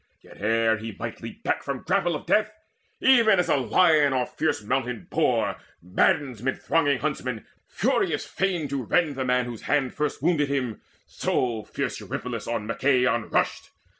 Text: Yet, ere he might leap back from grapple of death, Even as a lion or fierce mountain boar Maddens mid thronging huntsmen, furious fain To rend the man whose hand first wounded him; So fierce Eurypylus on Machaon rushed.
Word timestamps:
Yet, 0.21 0.37
ere 0.41 0.77
he 0.79 0.95
might 0.97 1.21
leap 1.21 1.43
back 1.43 1.61
from 1.61 1.83
grapple 1.83 2.15
of 2.15 2.25
death, 2.25 2.51
Even 3.01 3.37
as 3.37 3.49
a 3.49 3.55
lion 3.57 4.13
or 4.13 4.25
fierce 4.25 4.63
mountain 4.63 5.05
boar 5.11 5.57
Maddens 5.79 6.41
mid 6.41 6.59
thronging 6.59 6.97
huntsmen, 6.97 7.45
furious 7.67 8.25
fain 8.25 8.67
To 8.69 8.81
rend 8.81 9.13
the 9.15 9.23
man 9.25 9.45
whose 9.45 9.61
hand 9.61 9.93
first 9.93 10.23
wounded 10.23 10.47
him; 10.47 10.81
So 11.05 11.65
fierce 11.65 11.99
Eurypylus 11.99 12.47
on 12.47 12.65
Machaon 12.65 13.29
rushed. 13.29 13.69